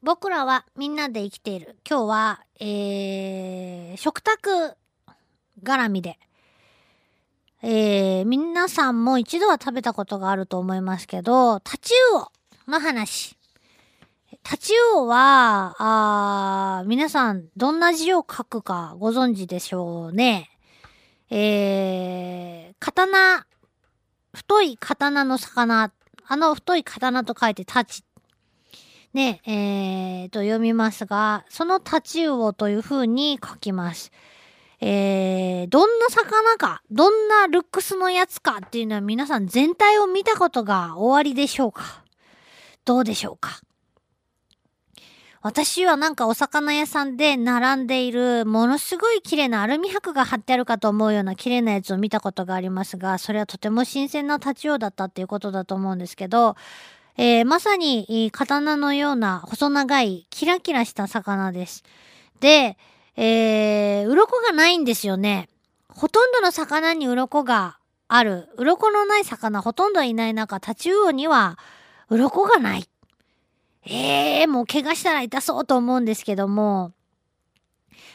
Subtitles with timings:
[0.00, 1.76] 僕らはみんなで生きている。
[1.88, 4.76] 今日は、えー、食卓
[5.64, 6.20] 絡みで、
[7.62, 13.36] えー、皆さんも一度は食べたことがあると思いますけど、タチウオの話。
[14.44, 20.48] タチウオは、あ皆さんどんな字を書くかご存知でしょうね。
[21.28, 23.46] えー、刀、
[24.32, 25.92] 太い刀の魚、
[26.28, 28.04] あの太い刀と書いてタチ。
[29.14, 34.12] ね、えー、と読みますが、そのタチウオという風に書きます。
[34.80, 42.04] えー、どんな魚か、どんなルックスのやつかっていうのは皆さん全体を見たことがおありでしょうか？
[42.84, 43.60] どうでしょうか？
[45.40, 56.56] 私はなんかお魚屋さんで並んでいるものすごい綺麗なアルミ箔が貼ってあるかと思うような綺麗なやつを見たことがありますが、それはとても新鮮なタチウオだったっていうことだと思うんですけど、
[57.20, 61.82] えー、まさに刀のような細長いキラキラした魚です。
[62.38, 62.78] で、
[63.16, 65.48] えー、鱗がないんですよね。
[65.88, 68.48] ほとんどの魚に鱗がある。
[68.56, 71.58] 鱗のない魚ほとんどいない中、タチウオには
[72.08, 72.88] 鱗がない。
[73.84, 76.92] えー、もう怪我したら痛そうと思うんですけども、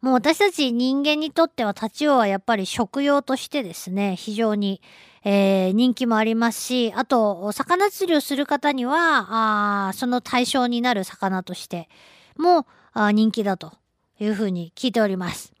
[0.00, 4.80] もう私たち人間にとってはタチウオはやっぱり食用としてですね、非常に、
[5.24, 11.88] えー、人気もありますし、あと、魚釣りをする方には、あその対象になる魚として
[12.36, 13.72] もあ人気だと
[14.20, 15.52] いうふうに聞いております。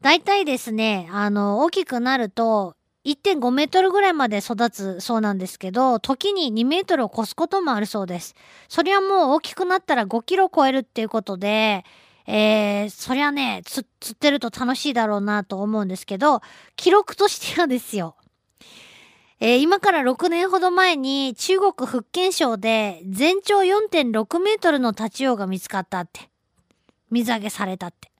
[0.00, 8.34] 大体ですね、あの、大きくなると、1.5メートルぐらいまで育つそうなんですけど、時に2メートルを超すこともあるそうです。
[8.68, 11.84] そりゃもう大きくなったら5キロ超えるっていうことで、
[12.26, 16.40] えー、そりゃね、釣ってると楽しいだろうなと思うんですけど、
[16.76, 18.16] 記録としてはですよ。
[19.40, 26.30] えー、今から6年ほど前に中国福建省で全長4.6メートルのタチウオが見つかったって。
[27.10, 28.10] 水揚げされたって。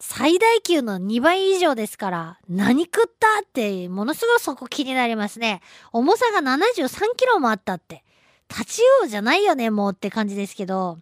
[0.00, 5.60] 最大級の2倍以上ですから、何食ったって、ものすごいそこ気になりますね。
[5.92, 8.02] 重さが73キロもあったって。
[8.48, 10.98] 立ちようじゃないよね、もうって感じですけど。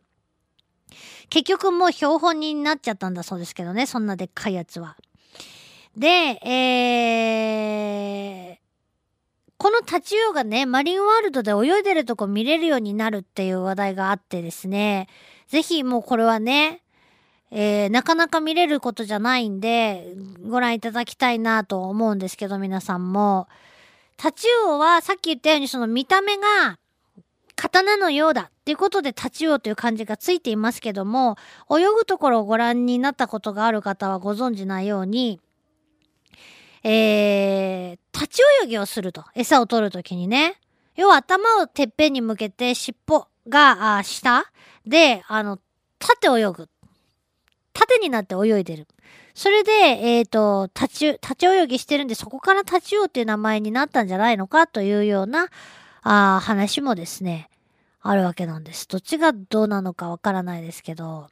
[1.31, 4.97] 結局もう標本になっちゃったんだそうですけどね、そんなでっかいやつは。
[5.97, 8.57] で、えー、
[9.57, 15.09] このタチウオがね、マリンワールドで泳いでるとこ見れるようになるっていう話題があってですね、
[15.49, 16.83] ぜひもうこれはね、
[17.51, 20.15] えー、なかなか見れることじゃないんで、
[20.47, 23.49] ご覧いただきたいなと思うんですけど、皆さんも。
[24.17, 26.79] タチウオはさっき言ったようにその見た目が
[27.59, 31.37] 刀のようだっていうことでタチウオという漢字がついていますけども、
[31.69, 35.41] 泳ぐところをご覧になったことがある方はご存知ないように、
[36.85, 39.25] えー、立ち泳ぎをすると。
[39.35, 40.61] 餌を取るときにね。
[40.95, 44.45] 要は頭をてっぺんに向けて尻尾が、あ下
[44.87, 45.59] で、あの、
[46.01, 46.69] 立て泳ぐ。
[47.73, 48.87] 縦になって泳いでる。
[49.35, 55.49] それで、えっ、ー、と、立ち、立ち泳ぎしてるんで、そこから立ちようっていう名前になったんじゃないのかというような、
[56.11, 57.51] あ話もですね、
[58.01, 58.89] あるわけなんです。
[58.89, 61.29] どっちがどうなのかわからないですけど、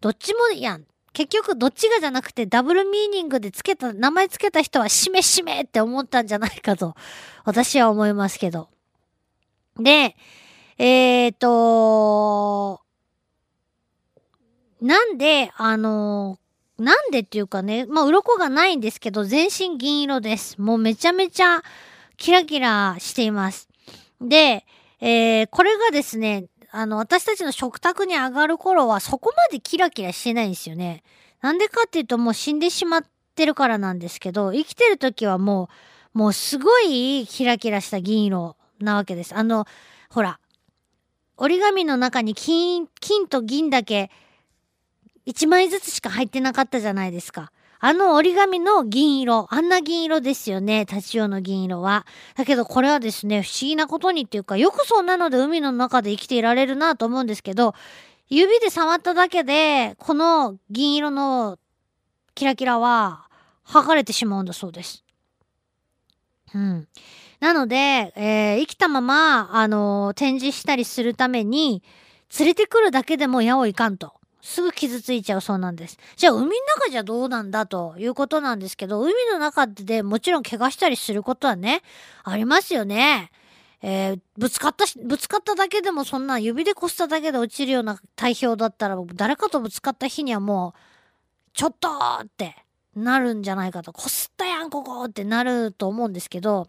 [0.00, 0.80] どっちも、いや、
[1.12, 6.96] 結局どっちがじゃなくてダブルミーニングでつけた、名前つけた人はしめしめって思ったんじゃないかと、
[7.44, 8.68] 私は思いますけど。
[9.78, 10.16] で、
[10.78, 12.80] えっ、ー、と、
[14.80, 20.60] なんで、あのー、なんでっていうかね、まあ、鱗がないんですけど、全身銀色です。
[20.60, 21.62] もうめちゃめちゃ
[22.16, 23.69] キラキラしています。
[24.20, 24.66] で、
[25.00, 31.02] えー、これがですね、あの、私たちの食卓に上がる頃はそこまでキラキラしてないんですよね。
[31.40, 33.04] なんでかっていうともう死んでしまっ
[33.34, 35.68] てるからなんですけど、生きてる時はも
[36.14, 39.34] う、もうすごいキラキラした銀色なわけです。
[39.34, 39.66] あの、
[40.10, 40.38] ほら、
[41.36, 44.10] 折り紙の中に金、金と銀だけ
[45.26, 47.52] 1枚ずつしか入ってなかったじゃないですか。
[47.82, 52.06] あの折り紙の銀色、あんな銀色ですよね、タチウオの銀色は。
[52.36, 57.74] だけどこれはですね、不思議なことにっていうか、よくそんなので海の中で生きていられるなと思うんですけど、
[58.28, 61.58] 指で触っただけで、この銀色の
[62.34, 63.28] キラキラは
[63.66, 65.02] 剥がれてしまうんだそうです。
[66.54, 66.86] うん。
[67.40, 71.82] なので、えー、生きたまま、あのー、展示したりするために、
[72.38, 74.19] 連れてくるだけでも矢をいかんと。
[74.42, 75.98] すぐ傷ついちゃうそうなんです。
[76.16, 81.82] じゃあ海の中じゃどうなんだということなんですけど、海の中でもちろん怪我したりすることはね、
[82.24, 83.30] ありますよね。
[83.82, 90.80] えー、ぶつかったし、ぶつかっただけでもそんな指でこすっただけで落ちるような体表だったら、誰かとぶつかった日にはもう、
[91.54, 91.88] ちょっと
[92.22, 92.56] って
[92.94, 96.66] なるんじゃないかと、こすったやん、ここってなると思うんですけど、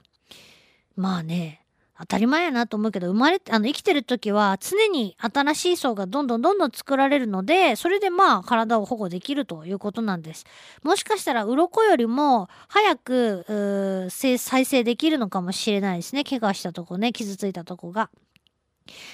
[0.95, 1.60] まあね、
[2.01, 10.45] 当たり前やなと思うけど、生まれ、あの、生きてる時は常に新しい層がどんどんどんどん作られるので、それでまあ体を保護できるということなんです。
[10.83, 16.23] もしかしたら、鱗よりも早く、再生できるのかもしれないですね。
[16.23, 18.09] 怪我したとこね、傷ついたとこが。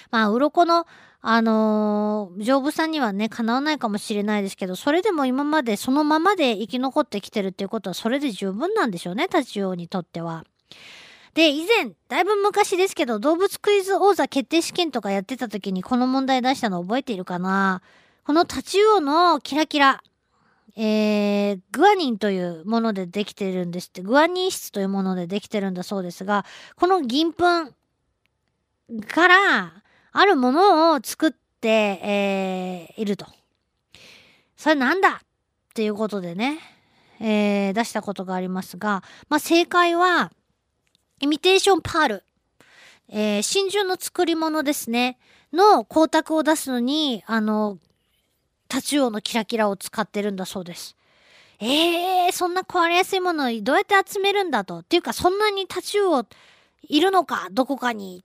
[0.09, 0.87] まあ、鱗の、
[1.21, 10.45] あのー、丈夫さにはね、かなわないかもしれないですけど、それでも今までそのままで生き残ってきてるっていうことは、それで十分なんでしょうね、タチウオにとっては。
[11.37, 17.83] で、以前、だいぶ昔ですけど、動物クイズ王座決定試験とかやってた時にこの問題出したの覚えているかな？
[18.25, 20.01] このタチウオのキラキラ、
[20.75, 26.43] えー、グアニンというものでできてるんですって、グアニン質というものでできてるんだそうですが、
[26.75, 27.43] この銀粉
[29.07, 29.73] から
[30.13, 31.31] あるものを作っ
[31.61, 31.69] て、
[32.01, 33.27] えー、いると。
[34.55, 35.09] それなんだ？
[35.09, 35.19] っ
[35.75, 36.57] ていうことでね、
[37.19, 40.31] えー、出したことがありますが、まあ、正解は、
[41.19, 42.23] イミテーションパール。
[43.09, 45.17] えー、真珠の作り物ですね。
[45.51, 47.79] の光沢を出すのに、あの、
[48.67, 50.95] タチウオのキラキラを使ってるんだそうです。
[51.59, 54.79] えー、そんな壊れやすいものをどうやって集めるんだと。
[54.79, 56.25] っていうか、そんなにタチウオ
[56.87, 58.23] いるのかどこかに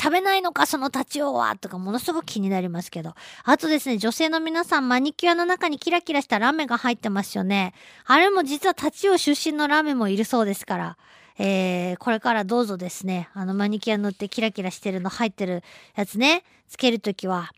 [0.00, 3.14] 食べないのか、そのタチウオはとかものすごく気になりますけど。
[3.42, 7.74] あとですね、女性の皆さん、マニキュアの中にキラキラしたラメが入ってますよね。
[8.04, 10.98] あれも実はタチウオ出身のラメもいるそうですから。
[11.38, 15.62] えー、これからどうぞですね、あのマニキュア塗ってキラキラしてるの入ってる
[15.94, 17.50] やつね、つけるときは、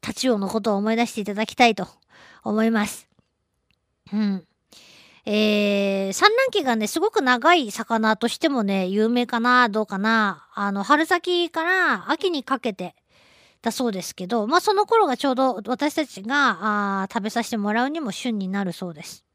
[0.00, 1.88] タチウオのことを思い出していただきたいと
[2.44, 3.08] 思います。
[4.12, 4.44] うん。
[5.26, 10.48] えー、産卵期がね、すごく長い魚としてもね、有名かな、どうかな。
[10.54, 12.94] あの、春先から秋にかけて
[13.60, 19.27] だそうですけど、まあその頃がちょうど私たちがあ食べさせてもらうにも旬になるそうです。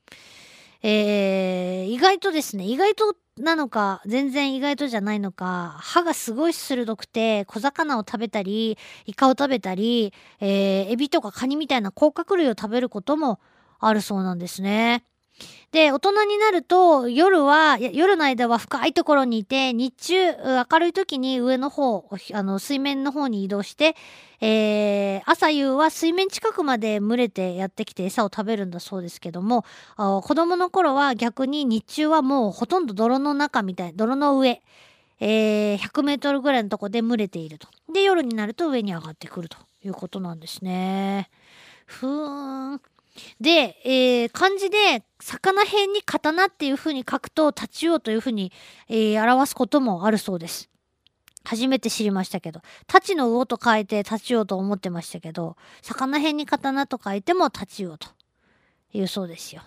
[0.84, 13.40] えー、意外とですね、意外となのか、全然意外とじゃないのか、歯がすごい鋭くて、小魚を食べたり、イカを食べたり、えー、エビとかカニみたいな甲殻類を食べることも
[13.80, 15.06] あるそうなんですね。
[15.72, 23.96] で、大人になると、夜は、夜の間は深いところにいて、日中、明るい時に上の方、あの、水面の方に移動して、
[24.40, 29.64] えー、朝夕は水面近くまで群れてやってきて餌を食べるんだそうですけども、
[29.96, 34.62] あ子供の頃は逆に日中はもうほとんど泥の中みたい、泥の上、
[35.22, 37.70] えー、100メートルぐらいのとこで群れていると。
[37.92, 41.30] で、夜になると上に上がってくるということなんですね。
[41.86, 42.82] ふーん。
[43.40, 48.52] で、えー、漢字で魚辺に刀っていう風に書くと立ちようという風に、
[48.90, 50.70] えー、表すこともあるそうです。
[51.46, 58.08] 初めて知りましたけど、立ちの魚と書いて立ちようと思ってましたけど、魚辺に刀と書いても立ちようと
[58.94, 59.62] いうそうですよ。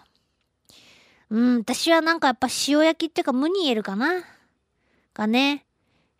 [1.28, 4.24] うん、私はなんかやっぱ塩焼きっていうかムニエルかな
[5.12, 5.66] がね、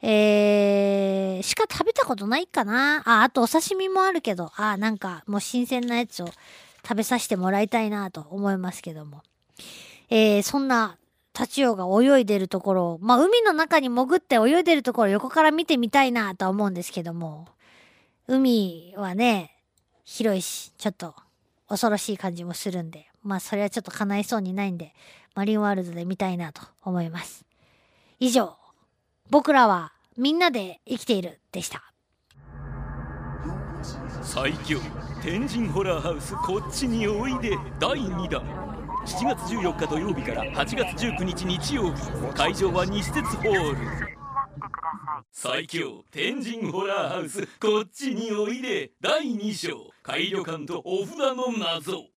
[0.03, 6.29] えー、しか食べたことないかなあ、あとお刺身もあるけど、あ、なんかもう新鮮なやつを
[6.87, 9.23] 食べさせてもらいたいなと思いますけども。
[10.09, 10.99] えー、そんな
[11.33, 11.85] タチウオが
[12.17, 17.49] 泳いでるところを、まあ海の中に潜って泳いでるところを横から見てみたいなと思うんですけども、
[18.29, 19.57] 海はね、
[20.05, 21.15] 広いし、ちょっと
[21.69, 24.95] 恐ろしい感じもするんで、まあそれはちょっと叶いそうにないんで、
[25.35, 27.45] マリンワールドで見たいなと思います。
[28.21, 28.57] 以上、
[29.29, 31.93] 僕らはみんなで生きているでした。
[34.27, 34.81] 最強
[35.23, 38.43] 天神ホラーハウスこっちにおいで第2弾。
[39.07, 42.03] 7月14日土曜日から8月19日日曜日
[42.35, 43.77] 会場は西鉄ホール。
[45.31, 49.91] 最強天神ホラーハウスこっちにおいで第2章。
[50.03, 52.07] 改旅館とお札の謎。